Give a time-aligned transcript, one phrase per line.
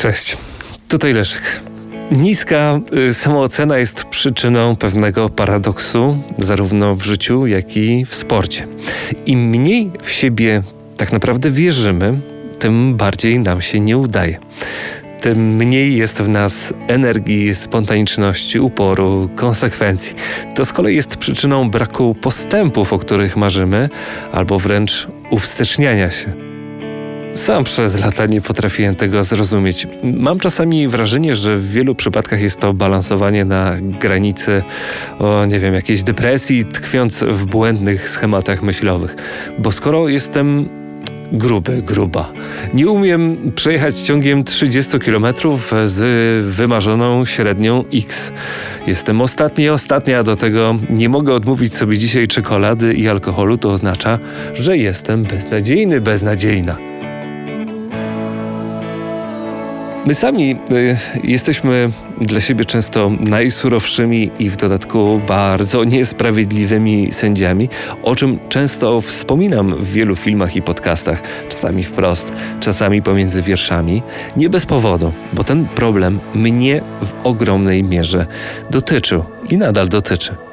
[0.00, 0.36] Cześć,
[0.88, 1.42] tutaj Leszek.
[2.12, 8.66] Niska y, samoocena jest przyczyną pewnego paradoksu, zarówno w życiu, jak i w sporcie.
[9.26, 10.62] Im mniej w siebie
[10.96, 12.20] tak naprawdę wierzymy,
[12.58, 14.38] tym bardziej nam się nie udaje.
[15.20, 20.14] Tym mniej jest w nas energii, spontaniczności, uporu, konsekwencji.
[20.54, 23.88] To z kolei jest przyczyną braku postępów, o których marzymy,
[24.32, 26.49] albo wręcz uwsteczniania się.
[27.34, 29.86] Sam przez lata nie potrafiłem tego zrozumieć.
[30.02, 34.62] Mam czasami wrażenie, że w wielu przypadkach jest to balansowanie na granicy,
[35.18, 39.16] o nie wiem, jakiejś depresji, tkwiąc w błędnych schematach myślowych.
[39.58, 40.68] Bo skoro jestem
[41.32, 42.32] gruby, gruba.
[42.74, 45.26] Nie umiem przejechać ciągiem 30 km
[45.86, 48.32] z wymarzoną średnią X.
[48.86, 54.18] Jestem ostatni, ostatnia, do tego nie mogę odmówić sobie dzisiaj czekolady i alkoholu, to oznacza,
[54.54, 56.89] że jestem beznadziejny, beznadziejna.
[60.06, 61.90] My sami y, jesteśmy
[62.20, 67.68] dla siebie często najsurowszymi i w dodatku bardzo niesprawiedliwymi sędziami,
[68.02, 74.02] o czym często wspominam w wielu filmach i podcastach, czasami wprost, czasami pomiędzy wierszami.
[74.36, 78.26] Nie bez powodu, bo ten problem mnie w ogromnej mierze
[78.70, 80.49] dotyczył i nadal dotyczy.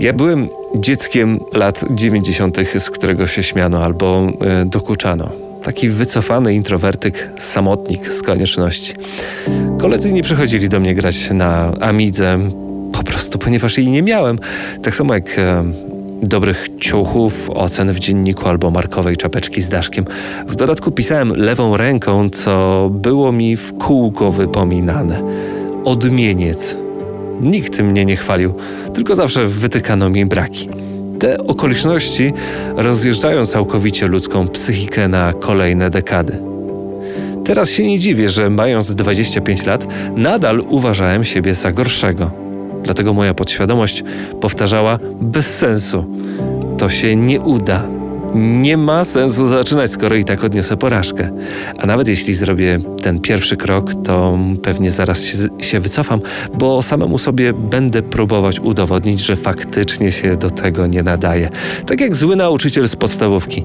[0.00, 5.30] Ja byłem dzieckiem lat 90., z którego się śmiano albo e, dokuczano.
[5.62, 8.92] Taki wycofany introwertyk, samotnik z konieczności.
[9.78, 12.38] Koledzy nie przychodzili do mnie grać na Amidze,
[12.92, 14.38] po prostu ponieważ jej nie miałem.
[14.82, 15.64] Tak samo jak e,
[16.22, 20.04] dobrych ciuchów, ocen w dzienniku albo markowej czapeczki z daszkiem.
[20.48, 25.22] W dodatku pisałem lewą ręką, co było mi w kółko wypominane.
[25.84, 26.76] Odmieniec
[27.40, 28.54] Nikt mnie nie chwalił,
[28.94, 30.68] tylko zawsze wytykano mi braki.
[31.18, 32.32] Te okoliczności
[32.76, 36.38] rozjeżdżają całkowicie ludzką psychikę na kolejne dekady.
[37.44, 42.30] Teraz się nie dziwię, że mając 25 lat, nadal uważałem siebie za gorszego.
[42.82, 44.04] Dlatego moja podświadomość
[44.40, 46.04] powtarzała bez sensu.
[46.78, 47.97] To się nie uda,
[48.34, 51.30] nie ma sensu zaczynać, skoro i tak odniosę porażkę.
[51.78, 56.20] A nawet jeśli zrobię ten pierwszy krok, to pewnie zaraz się, się wycofam,
[56.58, 61.48] bo samemu sobie będę próbować udowodnić, że faktycznie się do tego nie nadaje.
[61.86, 63.64] Tak jak zły nauczyciel z podstawówki.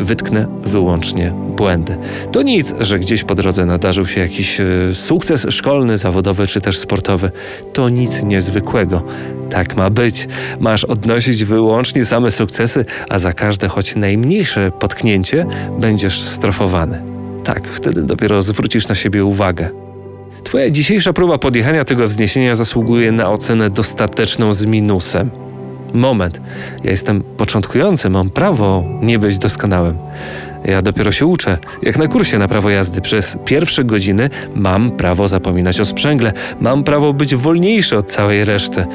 [0.00, 1.96] Wytknę wyłącznie błędy.
[2.32, 6.78] To nic, że gdzieś po drodze nadarzył się jakiś e, sukces szkolny, zawodowy czy też
[6.78, 7.30] sportowy.
[7.72, 9.02] To nic niezwykłego.
[9.50, 10.28] Tak ma być.
[10.60, 15.46] Masz odnosić wyłącznie same sukcesy, a za każde choć najmniejsze potknięcie
[15.80, 17.02] będziesz strofowany.
[17.44, 19.70] Tak, wtedy dopiero zwrócisz na siebie uwagę.
[20.44, 25.30] Twoja dzisiejsza próba podjechania tego wzniesienia zasługuje na ocenę dostateczną z minusem.
[25.94, 26.40] Moment,
[26.84, 29.96] ja jestem początkujący, mam prawo nie być doskonałym.
[30.64, 31.58] Ja dopiero się uczę.
[31.82, 36.84] Jak na kursie na prawo jazdy przez pierwsze godziny mam prawo zapominać o sprzęgle, mam
[36.84, 38.86] prawo być wolniejszy od całej reszty.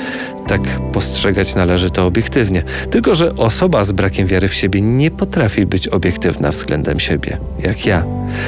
[0.48, 0.62] Tak
[0.92, 2.64] postrzegać należy to obiektywnie.
[2.90, 7.86] Tylko, że osoba z brakiem wiary w siebie nie potrafi być obiektywna względem siebie, jak
[7.86, 8.04] ja.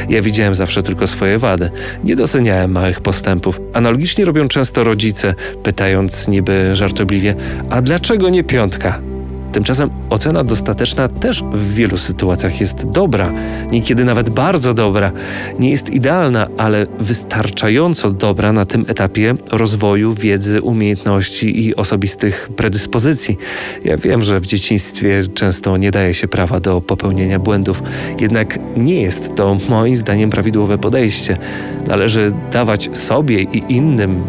[0.09, 1.72] Ja widziałem zawsze tylko swoje wady.
[2.03, 3.61] Nie doceniałem małych postępów.
[3.73, 5.33] Analogicznie robią często rodzice,
[5.63, 7.35] pytając niby żartobliwie:
[7.69, 9.00] A dlaczego nie piątka?
[9.57, 13.31] Tymczasem ocena dostateczna też w wielu sytuacjach jest dobra,
[13.72, 15.12] niekiedy nawet bardzo dobra.
[15.59, 23.38] Nie jest idealna, ale wystarczająco dobra na tym etapie rozwoju wiedzy, umiejętności i osobistych predyspozycji.
[23.84, 27.84] Ja wiem, że w dzieciństwie często nie daje się prawa do popełnienia błędów,
[28.19, 31.38] jednak nie jest to moim zdaniem prawidłowe podejście.
[31.88, 34.24] Należy dawać sobie i innym,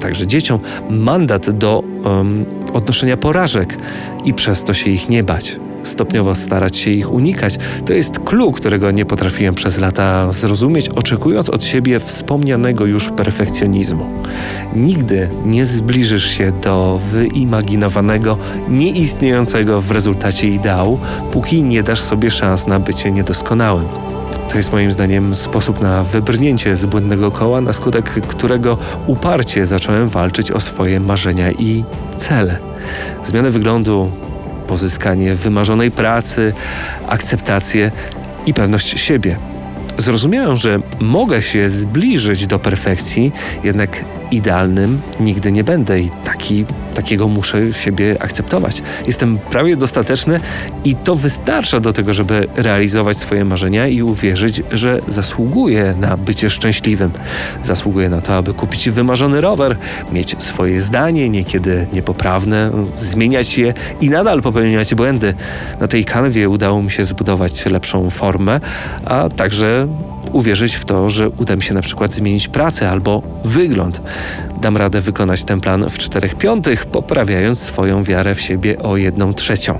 [0.00, 0.60] także dzieciom,
[0.90, 3.78] mandat do um, odnoszenia porażek
[4.24, 5.56] i przez to się ich nie bać.
[5.84, 7.58] Stopniowo starać się ich unikać.
[7.86, 14.06] To jest clue, którego nie potrafiłem przez lata zrozumieć, oczekując od siebie wspomnianego już perfekcjonizmu.
[14.76, 18.38] Nigdy nie zbliżysz się do wyimaginowanego,
[18.68, 20.98] nieistniejącego w rezultacie ideału,
[21.32, 23.84] póki nie dasz sobie szans na bycie niedoskonałym.
[24.52, 30.08] To jest moim zdaniem sposób na wybrnięcie z błędnego koła, na skutek którego uparcie zacząłem
[30.08, 31.84] walczyć o swoje marzenia i
[32.16, 32.58] cele.
[33.24, 34.10] Zmianę wyglądu,
[34.66, 36.52] pozyskanie wymarzonej pracy,
[37.08, 37.90] akceptację
[38.46, 39.36] i pewność siebie.
[39.98, 43.32] Zrozumiałem, że mogę się zbliżyć do perfekcji,
[43.64, 46.64] jednak idealnym nigdy nie będę i taki,
[46.94, 48.82] takiego muszę siebie akceptować.
[49.06, 50.40] Jestem prawie dostateczny
[50.84, 56.50] i to wystarcza do tego, żeby realizować swoje marzenia i uwierzyć, że zasługuję na bycie
[56.50, 57.10] szczęśliwym.
[57.62, 59.76] Zasługuję na to, aby kupić wymarzony rower,
[60.12, 65.34] mieć swoje zdanie, niekiedy niepoprawne, zmieniać je i nadal popełniać błędy.
[65.80, 68.60] Na tej kanwie udało mi się zbudować lepszą formę,
[69.04, 69.88] a także
[70.32, 74.00] uwierzyć w to, że uda mi się na przykład zmienić pracę albo wygląd.
[74.60, 79.34] Dam radę wykonać ten plan w czterech piątych, poprawiając swoją wiarę w siebie o jedną
[79.34, 79.78] trzecią.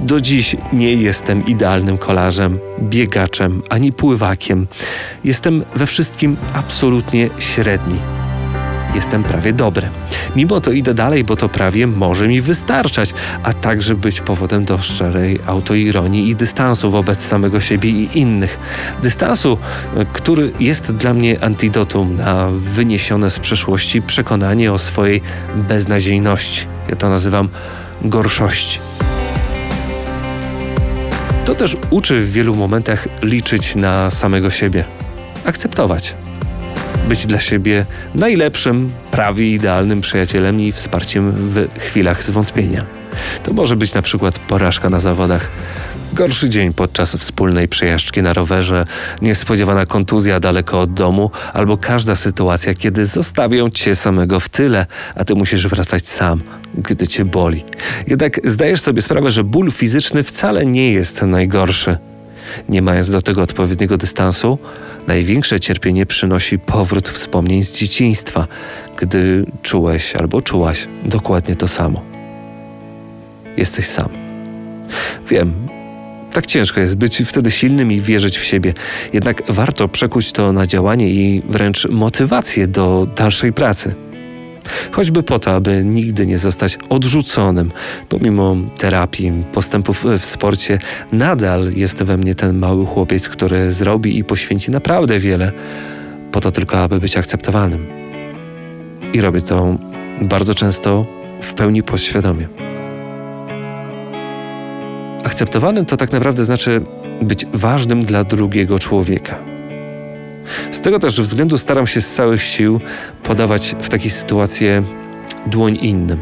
[0.00, 4.66] Do dziś nie jestem idealnym kolarzem, biegaczem ani pływakiem.
[5.24, 8.17] Jestem we wszystkim absolutnie średni.
[8.94, 9.90] Jestem prawie dobry.
[10.36, 14.78] Mimo to idę dalej, bo to prawie może mi wystarczać, a także być powodem do
[14.78, 18.58] szczerej autoironii i dystansu wobec samego siebie i innych.
[19.02, 19.58] Dystansu,
[19.96, 25.20] e, który jest dla mnie antidotum na wyniesione z przeszłości przekonanie o swojej
[25.54, 26.66] beznadziejności.
[26.88, 27.48] Ja to nazywam
[28.02, 28.78] gorszości.
[31.44, 34.84] To też uczy w wielu momentach liczyć na samego siebie,
[35.44, 36.14] akceptować
[37.08, 37.84] być dla siebie
[38.14, 42.84] najlepszym, prawie idealnym przyjacielem i wsparciem w chwilach zwątpienia.
[43.42, 45.50] To może być na przykład porażka na zawodach,
[46.12, 48.84] gorszy dzień podczas wspólnej przejażdżki na rowerze,
[49.22, 55.24] niespodziewana kontuzja daleko od domu, albo każda sytuacja, kiedy zostawią cię samego w tyle, a
[55.24, 56.42] ty musisz wracać sam,
[56.74, 57.64] gdy cię boli.
[58.06, 62.07] Jednak zdajesz sobie sprawę, że ból fizyczny wcale nie jest najgorszy.
[62.68, 64.58] Nie mając do tego odpowiedniego dystansu,
[65.06, 68.46] największe cierpienie przynosi powrót wspomnień z dzieciństwa,
[68.96, 72.02] gdy czułeś albo czułaś dokładnie to samo.
[73.56, 74.08] Jesteś sam.
[75.28, 75.68] Wiem,
[76.32, 78.74] tak ciężko jest być wtedy silnym i wierzyć w siebie.
[79.12, 84.07] Jednak warto przekuć to na działanie i wręcz motywację do dalszej pracy
[84.92, 87.70] choćby po to, aby nigdy nie zostać odrzuconym.
[88.08, 90.78] Pomimo terapii, postępów w sporcie,
[91.12, 95.52] nadal jest we mnie ten mały chłopiec, który zrobi i poświęci naprawdę wiele,
[96.32, 97.86] po to tylko, aby być akceptowalnym.
[99.12, 99.76] I robię to
[100.20, 101.06] bardzo często
[101.40, 102.48] w pełni podświadomie.
[105.24, 106.80] Akceptowanym to tak naprawdę znaczy
[107.22, 109.47] być ważnym dla drugiego człowieka.
[110.72, 112.80] Z tego też względu staram się z całych sił
[113.22, 114.66] podawać w takiej sytuacji
[115.46, 116.20] dłoń innym.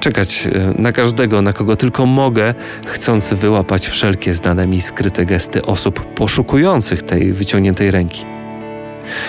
[0.00, 2.54] Czekać e, na każdego, na kogo tylko mogę,
[2.86, 8.24] chcąc wyłapać wszelkie znane mi skryte gesty osób poszukujących tej wyciągniętej ręki.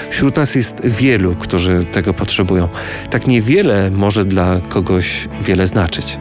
[0.09, 2.67] Wśród nas jest wielu, którzy tego potrzebują.
[3.09, 6.19] Tak niewiele może dla kogoś wiele znaczyć.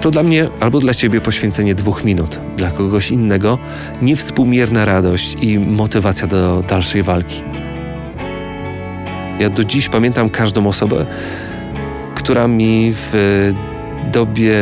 [0.00, 3.58] To dla mnie albo dla ciebie poświęcenie dwóch minut, dla kogoś innego
[4.02, 7.42] niewspółmierna radość i motywacja do dalszej walki.
[9.40, 11.06] Ja do dziś pamiętam każdą osobę,
[12.14, 13.52] która mi w
[14.12, 14.54] dobie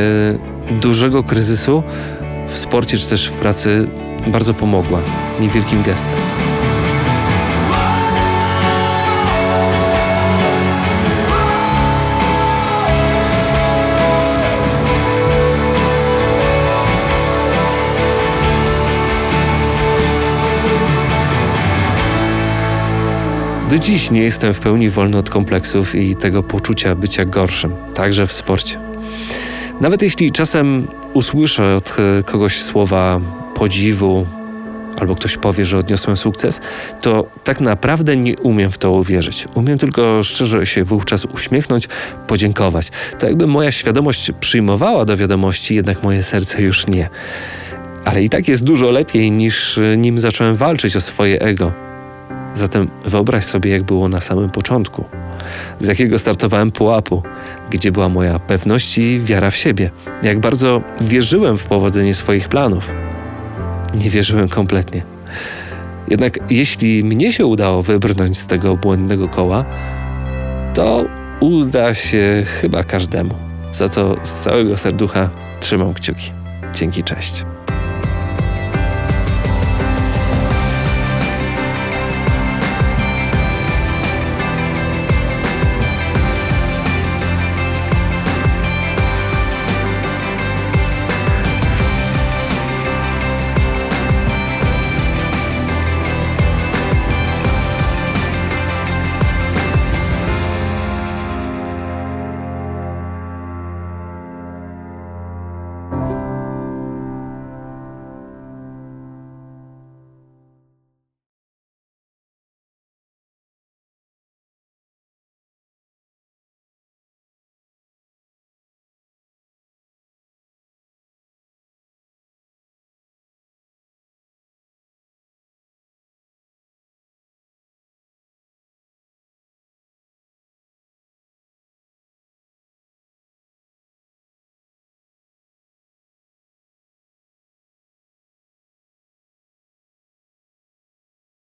[0.81, 1.83] dużego kryzysu
[2.49, 3.87] w sporcie czy też w pracy
[4.27, 5.01] bardzo pomogła
[5.41, 6.36] niewielkim gestem.
[23.71, 28.27] Do dziś nie jestem w pełni wolny od kompleksów i tego poczucia bycia gorszym, także
[28.27, 28.79] w sporcie.
[29.81, 33.21] Nawet jeśli czasem usłyszę od e, kogoś słowa
[33.55, 34.27] podziwu,
[35.01, 36.61] albo ktoś powie, że odniosłem sukces,
[37.01, 39.47] to tak naprawdę nie umiem w to uwierzyć.
[39.55, 41.89] Umiem tylko szczerze się wówczas uśmiechnąć,
[42.27, 42.91] podziękować.
[43.19, 47.09] To jakby moja świadomość przyjmowała do wiadomości, jednak moje serce już nie.
[48.05, 51.87] Ale i tak jest dużo lepiej niż e, nim zacząłem walczyć o swoje ego.
[52.57, 55.05] Zatem wyobraź sobie, jak było na samym początku,
[55.79, 57.23] z jakiego startowałem pułapu,
[57.71, 59.91] gdzie była moja pewność i wiara w siebie,
[60.23, 62.91] jak bardzo wierzyłem w powodzenie swoich planów.
[63.95, 65.03] Nie wierzyłem kompletnie.
[66.09, 69.65] Jednak jeśli mnie się udało wybrnąć z tego błędnego koła,
[70.75, 71.05] to
[71.41, 73.35] uda się chyba każdemu,
[73.73, 76.33] za co z całego serducha trzymam kciuki.
[76.75, 77.45] Dzięki, cześć.